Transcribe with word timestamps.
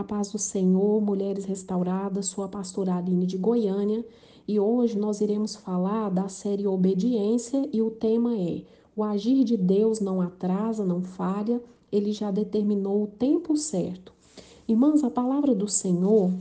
A 0.00 0.04
paz 0.04 0.32
do 0.32 0.38
Senhor, 0.38 0.98
Mulheres 1.02 1.44
Restauradas, 1.44 2.24
sou 2.24 2.42
a 2.42 2.48
pastora 2.48 2.94
Aline 2.94 3.26
de 3.26 3.36
Goiânia 3.36 4.02
e 4.48 4.58
hoje 4.58 4.98
nós 4.98 5.20
iremos 5.20 5.56
falar 5.56 6.08
da 6.08 6.26
série 6.26 6.66
Obediência 6.66 7.68
e 7.70 7.82
o 7.82 7.90
tema 7.90 8.34
é: 8.34 8.62
O 8.96 9.04
agir 9.04 9.44
de 9.44 9.58
Deus 9.58 10.00
não 10.00 10.22
atrasa, 10.22 10.86
não 10.86 11.02
falha, 11.02 11.62
ele 11.92 12.12
já 12.12 12.30
determinou 12.30 13.02
o 13.02 13.08
tempo 13.08 13.58
certo. 13.58 14.14
Irmãs, 14.66 15.04
a 15.04 15.10
palavra 15.10 15.54
do 15.54 15.68
Senhor, 15.68 16.32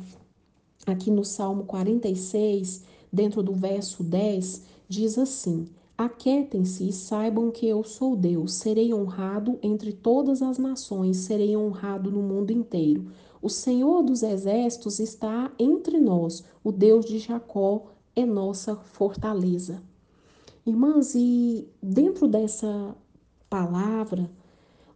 aqui 0.86 1.12
no 1.12 1.26
Salmo 1.26 1.66
46, 1.66 2.86
dentro 3.12 3.44
do 3.44 3.52
verso 3.52 4.02
10, 4.02 4.64
diz 4.88 5.18
assim: 5.18 5.68
Aquietem-se 6.00 6.88
e 6.88 6.94
saibam 6.94 7.52
que 7.52 7.68
eu 7.68 7.84
sou 7.84 8.16
Deus. 8.16 8.54
Serei 8.54 8.94
honrado 8.94 9.60
entre 9.62 9.92
todas 9.92 10.42
as 10.42 10.58
nações, 10.58 11.18
serei 11.18 11.58
honrado 11.58 12.10
no 12.10 12.22
mundo 12.22 12.52
inteiro. 12.52 13.12
O 13.42 13.50
Senhor 13.50 14.02
dos 14.02 14.24
exércitos 14.24 15.02
está 15.02 15.52
entre 15.60 16.00
nós. 16.00 16.42
O 16.64 16.72
Deus 16.72 17.06
de 17.06 17.20
Jacó 17.20 17.88
é 18.16 18.26
nossa 18.26 18.78
fortaleza. 18.78 19.84
Irmãs, 20.66 21.16
e 21.16 21.68
dentro 21.84 22.30
dessa 22.30 22.96
palavra, 23.50 24.32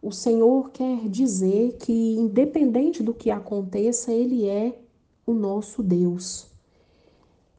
o 0.01 0.09
Senhor 0.09 0.69
quer 0.71 1.09
dizer 1.09 1.75
que, 1.79 2.15
independente 2.15 3.03
do 3.03 3.13
que 3.13 3.29
aconteça, 3.29 4.09
Ele 4.09 4.47
é 4.47 4.79
o 5.25 5.33
nosso 5.33 5.83
Deus. 5.83 6.52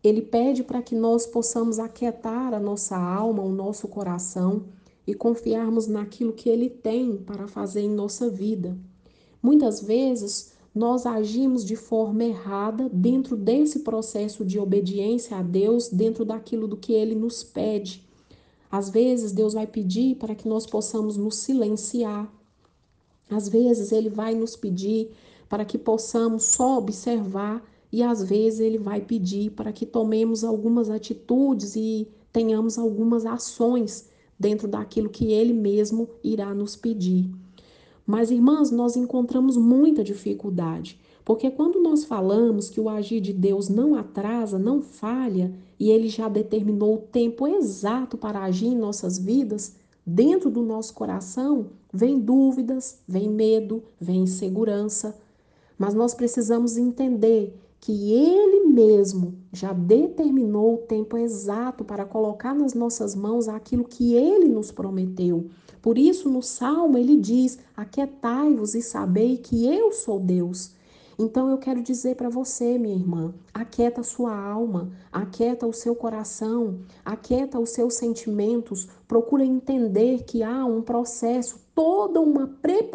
Ele 0.05 0.21
pede 0.21 0.63
para 0.63 0.83
que 0.83 0.95
nós 0.95 1.27
possamos 1.27 1.79
aquietar 1.79 2.53
a 2.53 2.61
nossa 2.61 2.95
alma, 2.95 3.43
o 3.43 3.51
nosso 3.51 3.89
coração 3.89 4.67
e 5.07 5.15
confiarmos 5.15 5.87
naquilo 5.87 6.35
que 6.35 6.51
Ele 6.51 6.69
tem 6.69 7.17
para 7.17 7.49
fazer 7.49 7.81
em 7.81 7.89
nossa 7.89 8.29
vida. 8.29 8.77
Muitas 9.43 9.81
vezes 9.81 10.53
nós 10.75 11.07
agimos 11.07 11.65
de 11.65 11.75
forma 11.75 12.23
errada 12.23 12.91
dentro 12.93 13.35
desse 13.35 13.81
processo 13.81 14.45
de 14.45 14.59
obediência 14.59 15.39
a 15.39 15.43
Deus, 15.43 15.89
dentro 15.89 16.25
daquilo 16.25 16.69
do 16.69 16.77
que 16.77 16.93
Ele 16.93 17.15
nos 17.15 17.43
pede. 17.43 18.05
Às 18.71 18.91
vezes 18.91 19.33
Deus 19.33 19.55
vai 19.55 19.67
pedir 19.67 20.17
para 20.17 20.35
que 20.35 20.47
nós 20.47 20.67
possamos 20.67 21.17
nos 21.17 21.37
silenciar. 21.37 22.31
Às 23.31 23.49
vezes 23.49 23.91
Ele 23.91 24.11
vai 24.11 24.35
nos 24.35 24.55
pedir 24.55 25.13
para 25.49 25.65
que 25.65 25.79
possamos 25.79 26.45
só 26.45 26.77
observar 26.79 27.65
e 27.93 28.03
às 28.03 28.23
vezes 28.23 28.61
ele 28.61 28.79
vai 28.79 29.01
pedir 29.01 29.51
para 29.51 29.73
que 29.73 29.87
tomemos 29.87 30.43
algumas 30.45 30.91
atitudes 30.91 31.77
e 31.77 32.09
tenhamos 32.33 32.79
algumas 32.79 33.25
ações 33.25 34.09
dentro 34.39 34.67
daquilo 34.67 35.09
que 35.09 35.33
ele 35.33 35.53
mesmo 35.53 36.09
irá 36.23 36.53
nos 36.53 36.75
pedir. 36.77 37.31
Mas, 38.07 38.31
irmãs, 38.31 38.71
nós 38.71 38.97
encontramos 38.97 39.57
muita 39.57 40.05
dificuldade, 40.05 41.01
porque 41.25 41.51
quando 41.51 41.81
nós 41.81 42.05
falamos 42.05 42.69
que 42.69 42.81
o 42.81 42.89
agir 42.89 43.21
de 43.21 43.33
Deus 43.33 43.69
não 43.69 43.95
atrasa, 43.95 44.59
não 44.59 44.83
falha, 44.83 45.55
e 45.79 45.91
ele 45.91 46.09
já 46.09 46.29
determinou 46.29 46.97
o 46.97 46.99
tempo 46.99 47.47
exato 47.47 48.17
para 48.19 48.43
agir 48.45 48.67
em 48.67 48.77
nossas 48.77 49.19
vidas, 49.19 49.77
dentro 50.05 50.51
do 50.51 50.63
nosso 50.63 50.93
coração 50.93 51.71
vem 51.93 52.19
dúvidas, 52.19 52.99
vem 53.09 53.29
medo, 53.29 53.83
vem 53.99 54.23
insegurança. 54.23 55.17
Mas 55.79 55.95
nós 55.95 56.13
precisamos 56.15 56.77
entender 56.77 57.59
que 57.85 58.15
Ele 58.15 58.65
mesmo 58.65 59.35
já 59.53 59.75
determinou 59.75 60.77
o 60.77 60.79
tempo 60.79 61.19
exato 61.19 61.85
para 61.85 62.07
colocar 62.07 62.55
nas 62.55 62.73
nossas 62.73 63.15
mãos 63.15 63.47
aquilo 63.47 63.85
que 63.85 64.15
Ele 64.15 64.49
nos 64.49 64.73
prometeu. 64.73 65.51
Por 65.83 65.99
isso, 65.99 66.31
no 66.31 66.43
Salmo, 66.43 66.97
ele 66.97 67.15
diz: 67.15 67.59
Aquietai-vos 67.77 68.75
e 68.75 68.81
sabei 68.81 69.37
que 69.37 69.67
eu 69.67 69.93
sou 69.93 70.19
Deus. 70.19 70.73
Então 71.19 71.51
eu 71.51 71.59
quero 71.59 71.83
dizer 71.83 72.17
para 72.17 72.31
você, 72.31 72.79
minha 72.79 72.97
irmã, 72.97 73.35
aquieta 73.53 74.03
sua 74.03 74.35
alma, 74.35 74.91
aquieta 75.13 75.67
o 75.67 75.73
seu 75.73 75.95
coração, 75.95 76.81
aquieta 77.05 77.61
os 77.61 77.69
seus 77.69 77.95
sentimentos, 77.95 78.89
procura 79.07 79.45
entender 79.45 80.25
que 80.25 80.43
há 80.43 80.65
um 80.65 80.81
processo, 80.81 81.61
toda 81.75 82.19
uma 82.19 82.49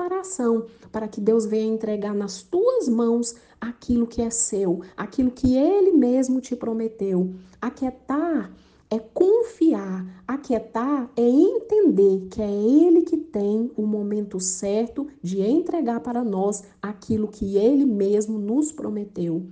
preparação 0.10 0.66
para 0.92 1.08
que 1.08 1.22
Deus 1.22 1.46
venha 1.46 1.72
entregar 1.72 2.16
nas 2.16 2.42
tuas 2.42 2.90
mãos 2.90 3.36
aquilo 3.62 4.08
que 4.08 4.22
é 4.22 4.30
seu, 4.32 4.82
aquilo 4.98 5.30
que 5.30 5.56
ele 5.56 5.92
mesmo 5.92 6.42
te 6.42 6.56
prometeu. 6.56 7.36
Aquietar 7.62 8.52
é 8.90 8.98
confiar, 8.98 10.24
aquietar 10.28 11.12
é 11.16 11.22
entender 11.22 12.28
que 12.32 12.42
é 12.42 12.50
Ele 12.50 13.04
que 13.04 13.18
tem 13.18 13.72
o 13.78 13.86
momento 13.86 14.40
certo 14.40 15.06
de 15.22 15.42
entregar 15.42 16.00
para 16.00 16.24
nós 16.24 16.64
aquilo 16.82 17.28
que 17.28 17.56
Ele 17.56 17.86
mesmo 17.86 18.40
nos 18.40 18.72
prometeu. 18.72 19.46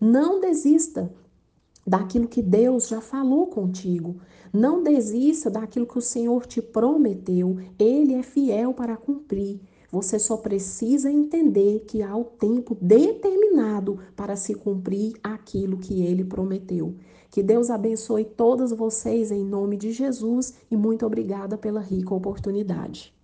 Não 0.00 0.40
desista 0.40 1.12
daquilo 1.84 2.28
que 2.28 2.40
Deus 2.40 2.86
já 2.86 3.00
falou 3.00 3.48
contigo. 3.48 4.16
Não 4.52 4.80
desista 4.80 5.50
daquilo 5.50 5.86
que 5.86 5.98
o 5.98 6.02
Senhor 6.02 6.46
te 6.46 6.62
prometeu. 6.62 7.56
Ele 7.76 8.14
é 8.14 8.22
fiel 8.22 8.72
para 8.72 8.96
cumprir. 8.96 9.60
Você 9.94 10.18
só 10.18 10.36
precisa 10.36 11.08
entender 11.08 11.84
que 11.86 12.02
há 12.02 12.16
o 12.16 12.24
tempo 12.24 12.76
determinado 12.80 14.00
para 14.16 14.34
se 14.34 14.52
cumprir 14.52 15.14
aquilo 15.22 15.78
que 15.78 16.02
ele 16.02 16.24
prometeu. 16.24 16.96
Que 17.30 17.44
Deus 17.44 17.70
abençoe 17.70 18.24
todas 18.24 18.72
vocês 18.72 19.30
em 19.30 19.44
nome 19.44 19.76
de 19.76 19.92
Jesus 19.92 20.54
e 20.68 20.76
muito 20.76 21.06
obrigada 21.06 21.56
pela 21.56 21.80
rica 21.80 22.12
oportunidade. 22.12 23.14